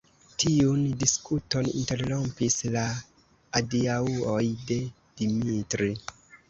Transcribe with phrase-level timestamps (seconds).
[0.43, 2.87] Tiun diskuton interrompis la
[3.61, 4.43] adiaŭoj
[4.73, 4.81] de
[5.21, 5.97] Dimitri.